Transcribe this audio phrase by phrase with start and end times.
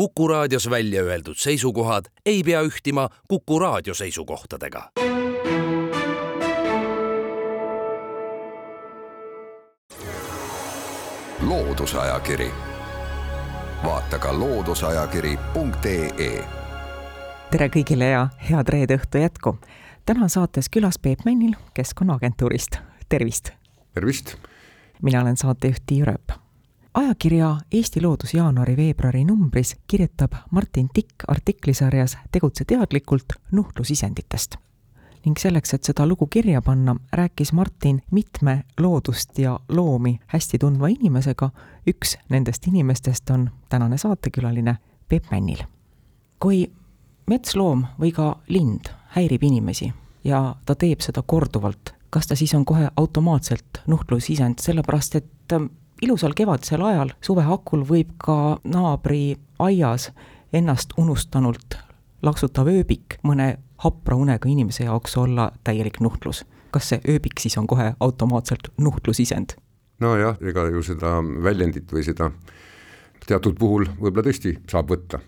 [0.00, 4.90] Kuku raadios välja öeldud seisukohad ei pea ühtima Kuku raadio seisukohtadega.
[11.40, 12.50] loodusajakiri,
[13.84, 16.44] vaata ka looduseajakiri.ee.
[17.50, 19.58] tere kõigile ja head reede õhtu jätku.
[20.06, 22.76] täna saates külas Peep Männil Keskkonnaagentuurist,
[23.08, 23.50] tervist!
[23.94, 24.36] tervist!
[25.02, 26.49] mina olen saatejuht Tiia Rööp
[26.94, 34.56] ajakirja Eesti Loodus jaanuari-veebruari numbris kirjutab Martin Tikk artiklisarjas Tegutse teadlikult nuhtlusisenditest.
[35.24, 40.88] ning selleks, et seda lugu kirja panna, rääkis Martin mitme loodust ja loomi hästi tundva
[40.88, 41.50] inimesega,
[41.86, 44.76] üks nendest inimestest on tänane saatekülaline
[45.08, 45.58] Peep Männil.
[46.38, 46.72] kui
[47.26, 49.92] metsloom või ka lind häirib inimesi
[50.24, 55.52] ja ta teeb seda korduvalt, kas ta siis on kohe automaatselt nuhtlusisend, sellepärast et
[56.02, 60.10] ilusal kevadisel ajal suve hakul võib ka naabri aias
[60.52, 61.76] ennast unustanult
[62.22, 66.44] laksutav ööbik mõne hapra unega inimese jaoks olla täielik nuhtlus.
[66.70, 69.56] kas see ööbik siis on kohe automaatselt nuhtlusisend?
[70.00, 72.30] nojah, ega ju seda väljendit või seda
[73.26, 75.20] teatud puhul võib-olla tõesti saab võtta.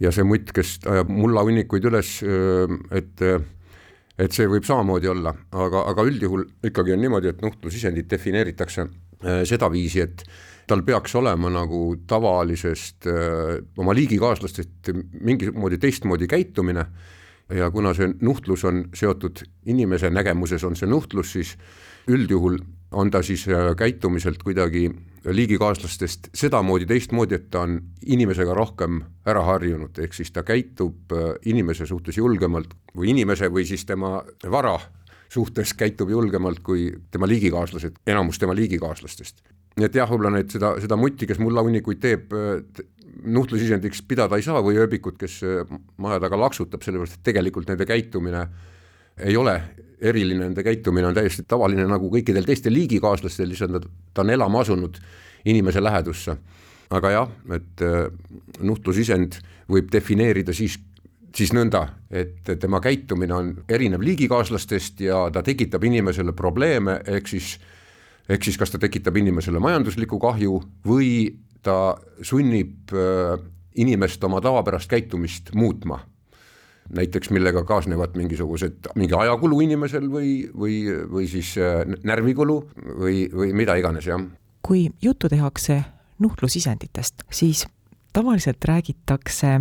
[0.00, 2.20] ja see mutt, kes ajab mullahunnikuid üles,
[2.90, 3.26] et
[4.18, 10.00] et see võib samamoodi olla, aga, aga üldjuhul ikkagi on niimoodi, et nuhtlusisendit defineeritakse sedaviisi,
[10.00, 10.22] et
[10.68, 16.86] tal peaks olema nagu tavalisest äh, oma liigikaaslastest mingimoodi teistmoodi käitumine.
[17.56, 19.40] Ja kuna see nuhtlus on seotud
[19.72, 21.54] inimese nägemuses, on see nuhtlus, siis
[22.08, 22.58] üldjuhul
[22.92, 24.90] on ta siis äh, käitumiselt kuidagi
[25.24, 31.12] liigikaaslastest sedamoodi teistmoodi, et ta on inimesega rohkem ära harjunud, ehk siis ta käitub
[31.48, 34.20] inimese suhtes julgemalt või inimese või siis tema
[34.52, 34.76] vara
[35.28, 39.42] suhtes käitub julgemalt kui tema liigikaaslased, enamus tema liigikaaslastest.
[39.78, 42.32] nii et jah, võib-olla neid seda, seda mutti, kes mullahunnikuid teeb,
[43.24, 45.40] nuhtlusisendiks pidada ei saa või ööbikut, kes
[46.02, 48.46] maja taga laksutab, sellepärast et tegelikult nende käitumine
[49.18, 49.54] ei ole
[50.00, 54.98] eriline, nende käitumine on täiesti tavaline nagu kõikidel teistel liigikaaslastel, lihtsalt ta on elama asunud
[55.48, 56.36] inimese lähedusse.
[56.90, 57.82] aga jah, et
[58.64, 59.34] nuhtlusisend
[59.68, 60.78] võib defineerida siis
[61.36, 67.56] siis nõnda, et tema käitumine on erinev liigikaaslastest ja ta tekitab inimesele probleeme, ehk siis
[68.28, 71.10] ehk siis kas ta tekitab inimesele majanduslikku kahju või
[71.64, 73.38] ta sunnib äh,
[73.80, 76.00] inimest oma tavapärast käitumist muutma.
[76.88, 80.76] näiteks millega kaasnevad mingisugused, mingi ajakulu inimesel või, või,
[81.12, 82.62] või siis äh, närvikulu
[83.00, 84.22] või, või mida iganes, jah.
[84.62, 85.82] kui juttu tehakse
[86.18, 87.66] nuhtlusisenditest, siis
[88.12, 89.60] tavaliselt räägitakse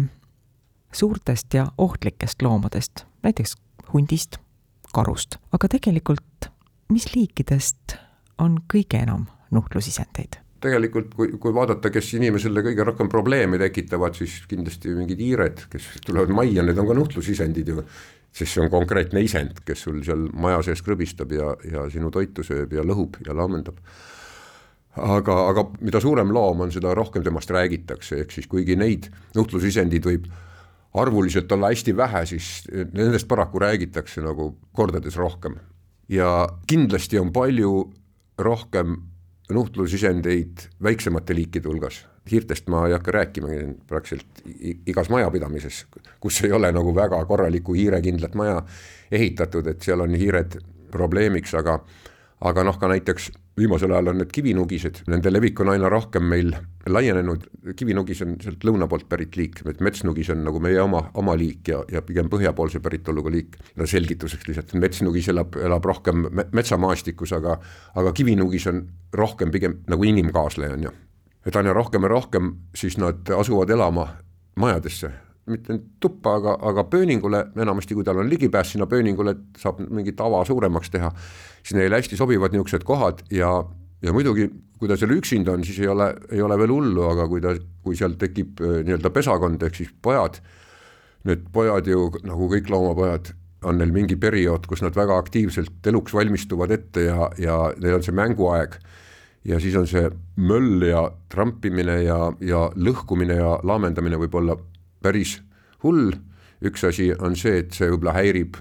[0.98, 3.56] suurtest ja ohtlikest loomadest, näiteks
[3.94, 4.40] hundist,
[4.94, 6.52] karust, aga tegelikult
[6.94, 7.98] mis liikidest
[8.42, 10.42] on kõige enam nuhtlusisendeid?
[10.58, 15.86] tegelikult kui, kui vaadata, kes inimesele kõige rohkem probleeme tekitavad, siis kindlasti mingid hiired, kes
[16.06, 17.84] tulevad majja, need on ka nuhtlusisendid ju,
[18.34, 22.42] sest see on konkreetne isend, kes sul seal maja sees krõbistab ja, ja sinu toitu
[22.48, 23.78] sööb ja lõhub ja laamendab.
[24.98, 30.10] Aga, aga mida suurem loom on, seda rohkem temast räägitakse, ehk siis kuigi neid nuhtlusisendid
[30.10, 30.26] võib
[31.02, 35.56] arvuliselt olla hästi vähe, siis nendest paraku räägitakse nagu kordades rohkem.
[36.10, 37.94] ja kindlasti on palju
[38.38, 38.96] rohkem
[39.52, 43.48] nuhtlusisendeid väiksemate liikide hulgas, hiirtest ma ei hakka rääkima,
[43.88, 44.42] praktiliselt
[44.88, 45.86] igas majapidamises,
[46.20, 48.62] kus ei ole nagu väga korralikku hiirekindlat maja
[49.12, 50.60] ehitatud, et seal on hiired
[50.92, 51.80] probleemiks, aga
[52.42, 56.52] aga noh, ka näiteks viimasel ajal on need kivinugised, nende levik on aina rohkem meil
[56.88, 57.48] laienenud,
[57.78, 61.72] kivinugis on sealt lõuna poolt pärit liik, et metsnugis on nagu meie oma, oma liik
[61.74, 63.58] ja, ja pigem põhjapoolse päritoluga liik.
[63.76, 67.58] no selgituseks lihtsalt, metsnugis elab, elab rohkem metsamaastikus, aga
[67.98, 70.96] aga kivinugis on rohkem pigem nagu inimkaasleja, on ju.
[71.46, 74.08] et aina rohkem ja rohkem siis nad asuvad elama
[74.56, 79.62] majadesse mitte nüüd tuppa, aga, aga pööningule, enamasti kui tal on ligipääs sinna pööningule, et
[79.62, 81.12] saab mingit ava suuremaks teha,
[81.62, 83.52] siis neile hästi sobivad niisugused kohad ja,
[84.04, 87.28] ja muidugi, kui ta seal üksinda on, siis ei ole, ei ole veel hullu, aga
[87.32, 90.40] kui ta, kui seal tekib äh, nii-öelda pesakond, ehk siis pojad,
[91.28, 93.34] need pojad ju nagu kõik loomapojad,
[93.68, 98.06] on neil mingi periood, kus nad väga aktiivselt eluks valmistuvad ette ja, ja neil on
[98.06, 98.78] see mänguaeg.
[99.48, 100.04] Ja siis on see
[100.44, 104.58] möll ja trampimine ja, ja lõhkumine ja laamendamine võib olla
[105.08, 105.38] päris
[105.84, 106.12] hull,
[106.68, 108.60] üks asi on see, et see võib-olla häirib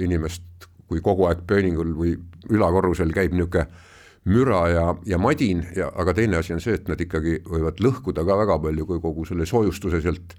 [0.00, 2.16] inimest, kui kogu aeg pööningul või
[2.50, 3.68] ülakorrusel käib niisugune
[4.30, 8.24] müra ja, ja madin ja, aga teine asi on see, et nad ikkagi võivad lõhkuda
[8.26, 10.36] ka väga palju, kui kogu selle soojustuse sealt,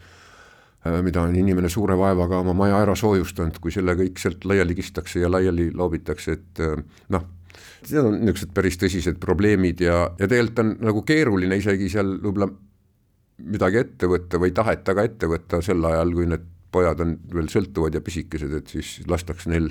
[0.87, 4.77] äh, mida on inimene suure vaevaga oma maja ära soojustanud, kui selle kõik sealt laiali
[4.77, 6.79] kistakse ja laiali loobitakse, et äh,
[7.11, 7.27] noh,
[7.83, 12.47] need on niisugused päris tõsised probleemid ja, ja tegelikult on nagu keeruline isegi seal võib-olla
[13.43, 17.49] midagi ette võtta või taheta ka ette võtta sel ajal, kui need pojad on veel
[17.51, 19.69] sõltuvad ja pisikesed, et siis lastakse neil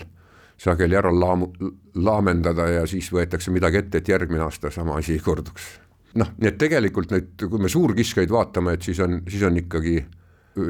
[0.62, 1.48] sageli ära laamu,
[1.98, 5.80] laamendada ja siis võetakse midagi ette, et järgmine aasta sama asi ei korduks.
[6.14, 9.96] noh, nii et tegelikult nüüd, kui me suurkiskjaid vaatame, et siis on, siis on ikkagi,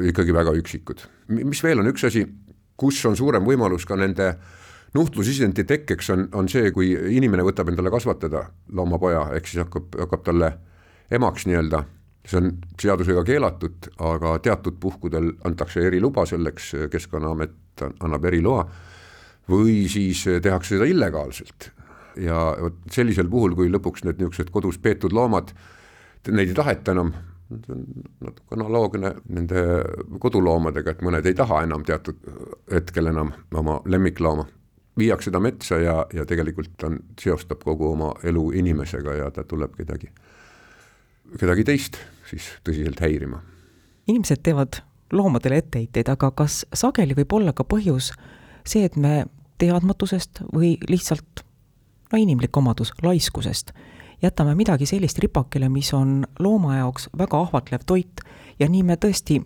[0.09, 1.05] ikkagi väga üksikud.
[1.27, 2.25] mis veel on üks asi,
[2.77, 4.33] kus on suurem võimalus ka nende
[4.93, 10.23] nuhtlusisendi tekkeks on, on see, kui inimene võtab endale kasvatada loomapoja, ehk siis hakkab, hakkab
[10.25, 10.53] talle
[11.13, 11.83] emaks nii-öelda
[12.27, 18.63] see on seadusega keelatud, aga teatud puhkudel antakse eriluba selleks, Keskkonnaamet annab eriloa,
[19.49, 21.71] või siis tehakse seda illegaalselt.
[22.17, 25.49] ja vot sellisel puhul, kui lõpuks need niisugused kodus peetud loomad,
[26.29, 27.09] neid ei taheta enam,
[27.49, 27.87] see on
[28.21, 29.63] natuke analoogne nende
[30.21, 32.21] koduloomadega, et mõned ei taha enam teatud
[32.71, 34.45] hetkel enam oma lemmiklooma,
[34.97, 39.73] viiakse ta metsa ja, ja tegelikult ta seostab kogu oma elu inimesega ja ta tuleb
[39.75, 40.13] kedagi
[41.39, 41.97] kedagi teist
[42.29, 43.41] siis tõsiselt häirima.
[44.07, 44.81] inimesed teevad
[45.13, 48.11] loomadele etteheiteid, aga kas sageli võib olla ka põhjus
[48.65, 49.25] see, et me
[49.61, 51.43] teadmatusest või lihtsalt
[52.11, 53.71] no inimlik omadus, laiskusest,
[54.21, 58.23] jätame midagi sellist ripakile, mis on looma jaoks väga ahvatlev toit
[58.59, 59.41] ja nii me tõesti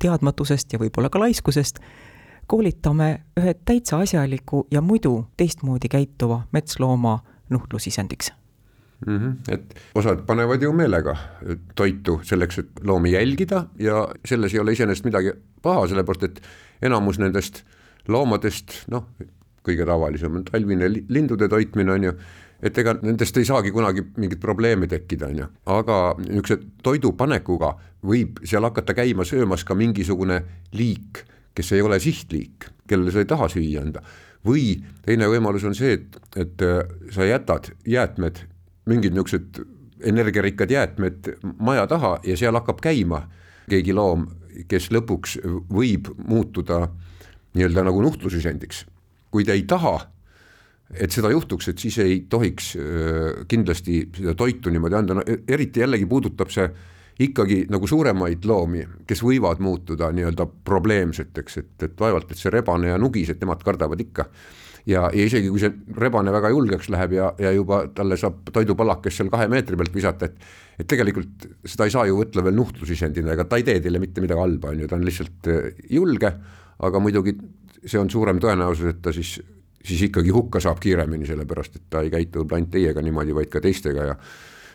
[0.00, 1.80] teadmatusest ja võib-olla ka laiskusest
[2.50, 7.18] koolitame ühe täitsa asjaliku ja muidu teistmoodi käituva metslooma
[7.50, 8.32] nuhtlusisendiks
[9.06, 9.18] mm.
[9.18, 9.54] -hmm.
[9.54, 11.16] et osad panevad ju meelega
[11.74, 15.32] toitu selleks, et loomi jälgida ja selles ei ole iseenesest midagi
[15.62, 16.42] paha, sellepärast et
[16.82, 17.62] enamus nendest
[18.08, 19.06] loomadest, noh,
[19.66, 22.12] kõige tavalisem on talvine lindude toitmine, on ju,
[22.62, 27.74] et ega nendest ei saagi kunagi mingit probleemi tekkida, on ju, aga niisuguse toidu panekuga
[28.06, 30.40] võib seal hakata käima söömas ka mingisugune
[30.72, 31.24] liik,
[31.54, 34.02] kes ei ole sihtliik, kellele sa ei taha süüa anda.
[34.40, 36.62] või teine võimalus on see, et, et
[37.12, 38.38] sa jätad jäätmed
[38.90, 39.62] mingid niisugused
[40.10, 43.24] energiarikkad jäätmed maja taha ja seal hakkab käima
[43.70, 44.26] keegi loom,
[44.68, 45.38] kes lõpuks
[45.70, 46.86] võib muutuda
[47.54, 48.86] nii-öelda nagu nuhtlusisendiks.
[49.30, 49.94] kui ta ei taha,
[50.90, 52.72] et seda juhtuks, et siis ei tohiks
[53.48, 56.66] kindlasti seda toitu niimoodi anda, no e-, eriti jällegi puudutab see
[57.20, 62.90] ikkagi nagu suuremaid loomi, kes võivad muutuda nii-öelda probleemseteks, et, et vaevalt, et see rebane
[62.90, 64.26] ja nugis, et nemad kardavad ikka
[64.86, 69.20] ja, ja isegi kui see rebane väga julgeks läheb ja, ja juba talle saab toidupalakest
[69.20, 70.50] seal kahe meetri pealt visata, et
[70.80, 74.22] et tegelikult seda ei saa ju võtta veel nuhtlusisendina, ega ta ei tee teile mitte
[74.24, 76.30] midagi halba, on ju, ta on lihtsalt äh, julge,
[76.80, 77.34] aga muidugi
[77.84, 79.34] see on suurem tõenäosus, et ta siis,
[79.84, 83.60] siis ikkagi hukka saab kiiremini, sellepärast et ta ei käitu ainult teiega niimoodi, vaid ka
[83.64, 84.16] teistega ja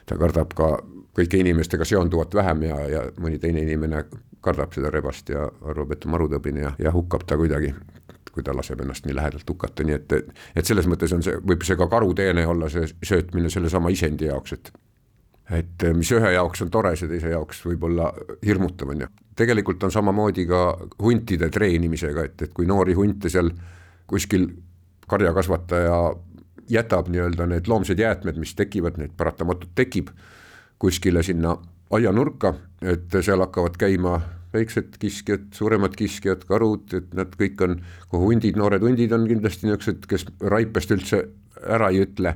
[0.05, 0.69] ta kardab ka
[1.15, 4.03] kõike inimestega seonduvat vähem ja, ja mõni teine inimene
[4.45, 7.73] kardab seda rebast ja arvab, et on marutõbine ja, ja hukkab ta kuidagi
[8.35, 10.15] kui ta laseb ennast nii lähedalt hukata, nii et,
[10.55, 14.57] et selles mõttes on see, võib see ka karuteene olla, see söötmine sellesama isendi jaoks,
[14.57, 14.73] et
[15.53, 18.09] et mis ühe jaoks on tore, see teise jaoks võib olla
[18.45, 19.09] hirmutav, on ju.
[19.37, 20.61] tegelikult on samamoodi ka
[21.03, 23.51] huntide treenimisega, et, et kui noori hunte seal
[24.09, 24.47] kuskil
[25.07, 25.99] karjakasvataja
[26.69, 30.09] jätab nii-öelda need loomsed jäätmed, mis tekivad, neid paratamatult tekib,
[30.81, 31.53] kuskile sinna
[31.93, 34.17] aianurka, et seal hakkavad käima
[34.55, 37.79] väiksed kiskjad, suuremad kiskjad, karud, et nad kõik on,
[38.11, 41.23] kui hundid, noored hundid on kindlasti niisugused, kes raipest üldse
[41.65, 42.35] ära ei ütle.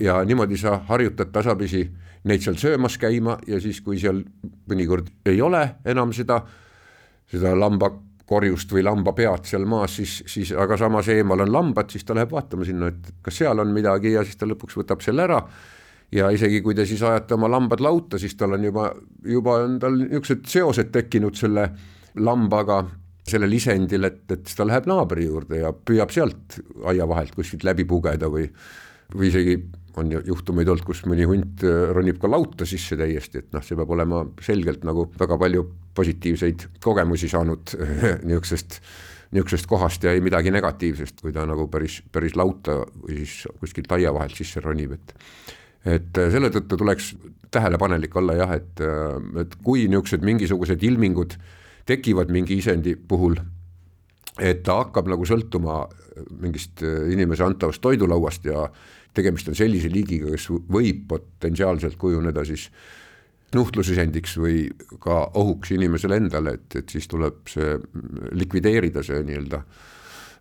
[0.00, 1.82] ja niimoodi sa harjutad tasapisi
[2.24, 4.22] neid seal söömas käima ja siis, kui seal
[4.68, 6.40] mõnikord ei ole enam seda,
[7.28, 12.16] seda lambakorjust või lambapead seal maas, siis, siis aga samas eemal on lambad, siis ta
[12.16, 15.42] läheb vaatama sinna, et kas seal on midagi ja siis ta lõpuks võtab selle ära
[16.12, 18.90] ja isegi kui te siis ajate oma lambad lauta, siis tal on juba,
[19.24, 21.68] juba on tal niisugused seosed tekkinud selle
[22.20, 22.82] lambaga,
[23.30, 26.58] sellel isendil, et, et siis ta läheb naabri juurde ja püüab sealt
[26.90, 28.48] aia vahelt kuskilt läbi pugeda või
[29.14, 29.56] või isegi
[29.98, 33.64] on ju juhtumeid olnud, kus mõni hunt äh, ronib ka lauta sisse täiesti, et noh,
[33.64, 35.64] see peab olema selgelt nagu väga palju
[35.98, 37.74] positiivseid kogemusi saanud
[38.28, 38.78] niisugusest,
[39.34, 43.90] niisugusest kohast ja ei midagi negatiivsest, kui ta nagu päris, päris lauta või siis kuskilt
[43.98, 45.16] aia vahelt sisse ronib, et
[45.84, 47.14] et äh, selle tõttu tuleks
[47.50, 51.36] tähelepanelik olla jah, et, äh, et kui niisugused mingisugused ilmingud
[51.88, 53.38] tekivad mingi isendi puhul,
[54.38, 55.82] et ta hakkab nagu sõltuma
[56.42, 58.68] mingist äh, inimese antavast toidulauast ja
[59.16, 62.68] tegemist on sellise liigiga, kes võib potentsiaalselt kujuneda siis
[63.56, 64.68] nuhtlusisendiks või
[65.02, 67.72] ka ohuks inimesele endale, et, et siis tuleb see
[68.38, 69.88] likvideerida, see nii-öelda äh,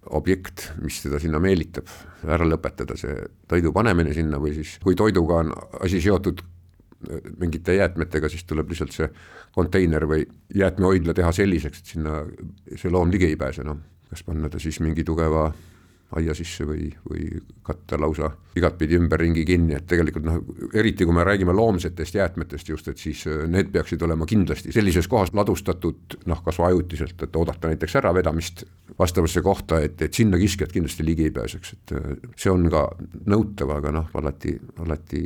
[0.06, 1.90] objekt, mis teda sinna meelitab,
[2.28, 3.16] ära lõpetada see
[3.50, 5.52] toidu panemine sinna või siis, kui toiduga on
[5.84, 9.10] asi seotud äh, mingite jäätmetega, siis tuleb lihtsalt see
[9.56, 10.24] konteiner või
[10.56, 12.22] jäätmehoidla teha selliseks, et sinna
[12.76, 15.50] see loom ligi ei pääse, noh, kas panna ta siis mingi tugeva
[16.18, 17.28] aia sisse või, või
[17.66, 20.40] katta lausa igatpidi ümberringi kinni, et tegelikult noh,
[20.74, 25.08] eriti kui me räägime loomsetest jäätmetest just, et siis äh, need peaksid olema kindlasti sellises
[25.08, 28.66] kohas ladustatud noh, kas või ajutiselt, et oodata näiteks äravedamist
[29.00, 32.88] vastavasse kohta, et, et sinna kiskjad kindlasti ligi ei pääseks, et äh, see on ka
[33.30, 35.24] nõutav, aga noh, alati, alati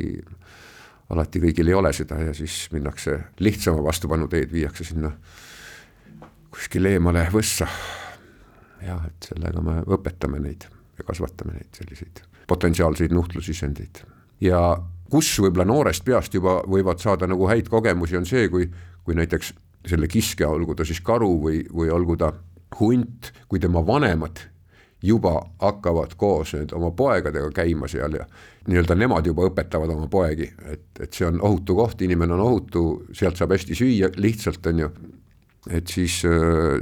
[1.13, 5.11] alati kõigil ei ole seda ja siis minnakse lihtsama vastupanuteed, viiakse sinna
[6.53, 7.67] kuskile eemale võssa.
[8.87, 14.03] Jah, et sellega me õpetame neid ja kasvatame neid selliseid potentsiaalseid nuhtlusisendeid
[14.43, 14.61] ja
[15.11, 18.67] kus võib-olla noorest peast juba võivad saada nagu häid kogemusi, on see, kui,
[19.05, 19.53] kui näiteks
[19.87, 22.31] selle kiskja, olgu ta siis karu või, või olgu ta
[22.79, 24.41] hunt, kui tema vanemad
[25.03, 28.25] juba hakkavad koos nüüd oma poegadega käima seal ja
[28.69, 32.83] nii-öelda nemad juba õpetavad oma poegi, et, et see on ohutu koht, inimene on ohutu,
[33.11, 34.89] sealt saab hästi süüa, lihtsalt on ju,
[35.69, 36.21] et siis,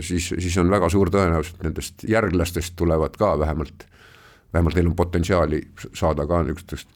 [0.01, 3.85] siis, siis on väga suur tõenäosus, et nendest järglastest tulevad ka vähemalt,
[4.53, 5.61] vähemalt neil on potentsiaali
[5.93, 6.89] saada ka niisugustest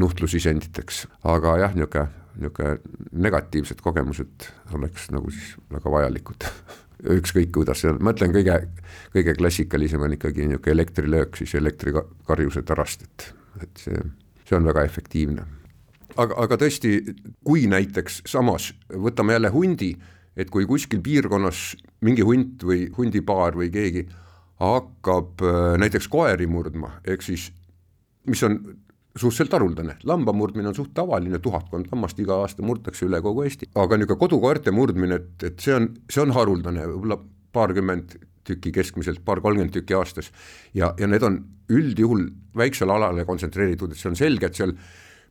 [0.00, 2.78] nuhtlusisenditeks, aga jah, niisugune, niisugune
[3.26, 6.48] negatiivsed kogemused oleks nagu siis väga vajalikud.
[7.18, 8.60] Ükskõik kuidas ma ütlen, kõige,
[9.12, 13.28] kõige klassikalisem on ikkagi niisugune elektrilöök siis elektrikarjuse pärast, et,
[13.62, 14.06] et see,
[14.48, 15.46] see on väga efektiivne.
[16.16, 16.96] aga, aga tõesti,
[17.44, 19.94] kui näiteks samas võtame jälle hundi,
[20.36, 21.74] et kui kuskil piirkonnas
[22.04, 24.06] mingi hunt või hundipaar või keegi
[24.62, 27.50] hakkab äh, näiteks koeri murdma, ehk siis
[28.30, 28.58] mis on
[29.14, 33.70] suhteliselt haruldane, lamba murdmine on suht tavaline, tuhatkond lammast iga aasta murtakse üle kogu Eesti,
[33.78, 37.20] aga niisugune kodukoerte murdmine, et, et see on, see on haruldane, võib-olla
[37.54, 40.32] paarkümmend tükki keskmiselt, paar-kolmkümmend tükki aastas.
[40.74, 41.38] ja, ja need on
[41.72, 42.26] üldjuhul
[42.58, 44.74] väiksele alale kontsentreeritud, et see on selge, et seal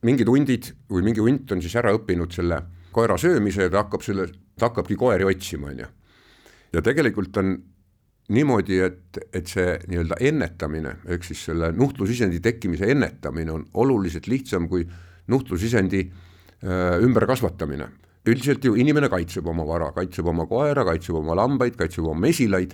[0.04, 2.62] mingid hundid või mingi hunt on siis ära õppinud selle
[2.94, 5.86] koera söömise ja ta hakkab selle, ta hakkabki koeri otsima, on ju.
[6.72, 7.56] ja tegelikult on
[8.32, 14.68] niimoodi, et, et see nii-öelda ennetamine, ehk siis selle nuhtlusisendi tekkimise ennetamine on oluliselt lihtsam
[14.68, 14.86] kui
[15.28, 17.88] nuhtlusisendi äh, ümberkasvatamine.
[18.26, 22.72] üldiselt ju inimene kaitseb oma vara, kaitseb oma koera, kaitseb oma lambaid, kaitseb oma mesilaid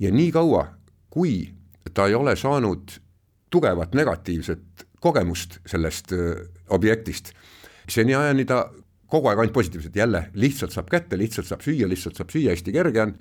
[0.00, 0.62] ja niikaua,
[1.12, 1.52] kui
[1.92, 2.94] ta ei ole saanud
[3.52, 6.40] tugevat negatiivset kogemust sellest äh,
[6.72, 7.34] objektist,
[7.88, 8.64] seniajani ta
[9.10, 12.74] kogu aeg ainult positiivselt, jälle lihtsalt saab kätte, lihtsalt saab süüa, lihtsalt saab süüa, hästi
[12.74, 13.14] kerge on,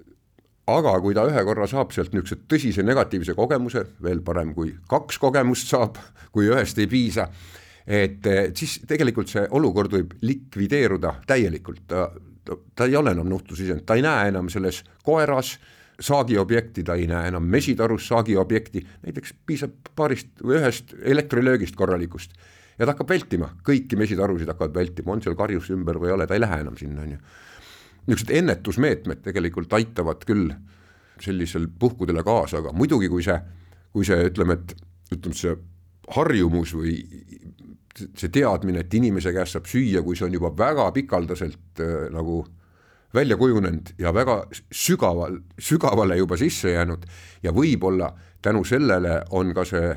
[0.71, 5.19] aga kui ta ühe korra saab sealt niisuguse tõsise negatiivse kogemuse, veel parem, kui kaks
[5.21, 5.99] kogemust saab,
[6.33, 7.27] kui ühest ei piisa,
[7.85, 8.25] et
[8.57, 12.09] siis tegelikult see olukord võib likvideeruda täielikult, ta,
[12.45, 15.55] ta, ta ei ole enam nuhtlusisend, ta ei näe enam selles koeras
[16.01, 22.33] saagiobjekti, ta ei näe enam mesitarus saagiobjekti, näiteks piisab paarist või ühest elektrilöögist korralikust
[22.77, 26.27] ja ta hakkab vältima, kõiki mesitarusid hakkavad vältima, on seal karjus ümber või ei ole,
[26.27, 27.21] ta ei lähe enam sinna, on ju.
[28.05, 30.51] Niisugused ennetusmeetmed tegelikult aitavad küll
[31.23, 33.37] sellisel puhkudele kaasa, aga muidugi, kui see,
[33.95, 34.75] kui see ütleme, et
[35.15, 35.55] ütleme, see
[36.15, 36.99] harjumus või
[37.95, 42.43] see teadmine, et inimese käest saab süüa, kui see on juba väga pikaldaselt äh, nagu
[43.15, 44.41] välja kujunenud ja väga
[44.71, 47.05] sügaval, sügavale juba sisse jäänud
[47.43, 48.11] ja võib-olla
[48.43, 49.93] tänu sellele on ka see,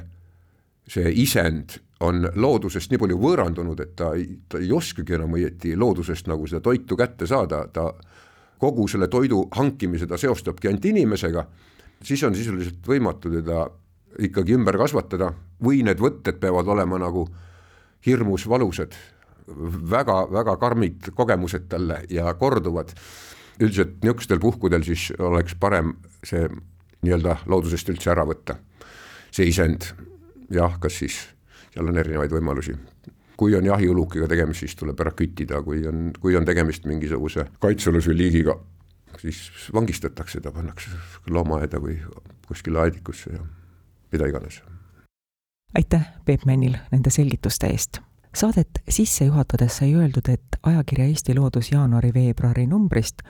[0.88, 5.75] see isend on loodusest nii palju võõrandunud, et ta ei, ta ei oskagi enam õieti
[5.76, 7.90] loodusest nagu seda toitu kätte saada, ta
[8.59, 11.45] kogu selle toidu hankimise ta seostabki ainult inimesega,
[12.02, 13.67] siis on sisuliselt võimatu teda
[14.25, 17.26] ikkagi ümber kasvatada või need võtted peavad olema nagu
[18.07, 18.95] hirmus valusad
[19.49, 22.95] väga,, väga-väga karmid kogemused talle ja korduvad.
[23.61, 26.47] üldiselt niisugustel puhkudel siis oleks parem see
[27.02, 28.55] nii-öelda loodusest üldse ära võtta,
[29.31, 29.90] see isend,
[30.50, 31.19] jah, kas siis
[31.78, 32.75] seal on erinevaid võimalusi
[33.38, 38.11] kui on jahiulukiga tegemist, siis tuleb ära küttida, kui on, kui on tegemist mingisuguse kaitsealuse
[38.16, 38.56] liigiga,
[39.23, 40.90] siis vangistatakse ta, pannakse
[41.30, 42.00] loomaaeda või
[42.49, 43.44] kuskile aedikusse ja
[44.12, 44.58] mida iganes.
[45.78, 48.00] aitäh, Peep Männil, nende selgituste eest.
[48.35, 53.23] Saadet sisse juhatades sai öeldud, et ajakirja Eesti Loodus jaanuari-veebruari numbrist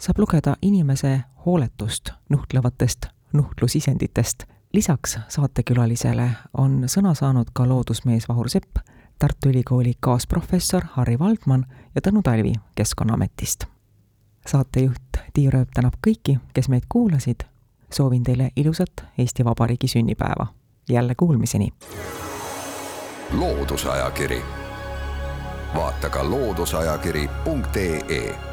[0.00, 8.76] saab lugeda inimese hooletust nuhtlevatest nuhtlusisenditest lisaks saatekülalisele on sõna saanud ka loodusmees Vahur Sepp,
[9.18, 13.64] Tartu Ülikooli kaasprofessor Harri Valdman ja Tõnu Talvi Keskkonnaametist.
[14.46, 17.40] saatejuht Tiia Rööp tänab kõiki, kes meid kuulasid.
[17.92, 20.46] soovin teile ilusat Eesti Vabariigi sünnipäeva.
[20.88, 21.72] jälle kuulmiseni.
[23.32, 24.42] loodusajakiri,
[25.74, 28.49] vaata ka looduseajakiri.ee